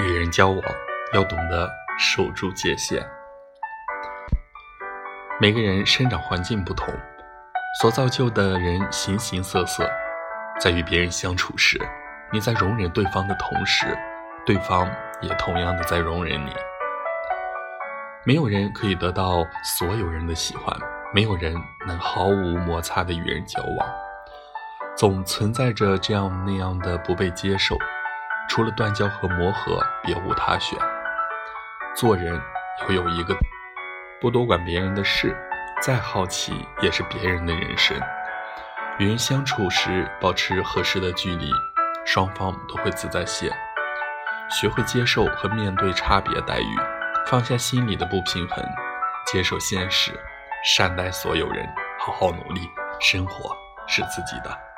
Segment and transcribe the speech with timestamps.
[0.00, 0.62] 与人交往
[1.12, 3.04] 要懂得守住界限。
[5.40, 6.92] 每个人生长环境不同，
[7.80, 9.88] 所造就的人形形色色。
[10.60, 11.80] 在与别人相处时，
[12.32, 13.96] 你在容忍对方的同时，
[14.44, 14.86] 对方
[15.22, 16.52] 也同样的在容忍你。
[18.26, 19.42] 没有人可以得到
[19.78, 20.76] 所有人的喜欢，
[21.14, 21.54] 没有人
[21.86, 23.88] 能毫无摩擦的与人交往，
[24.94, 27.78] 总存在着这样那样的不被接受。
[28.50, 30.76] 除了断交和磨合，别无他选。
[31.94, 32.38] 做人
[32.82, 33.32] 要有一个，
[34.20, 35.36] 不多管别人的事，
[35.80, 37.96] 再好奇也是别人的人生。
[38.98, 41.48] 与人相处时，保持合适的距离，
[42.04, 43.48] 双方都会自在些。
[44.50, 46.76] 学会接受和面对差别待遇，
[47.26, 48.64] 放下心里的不平衡，
[49.26, 50.10] 接受现实，
[50.64, 51.64] 善待所有人，
[52.00, 53.56] 好好努力，生活
[53.86, 54.69] 是自己的。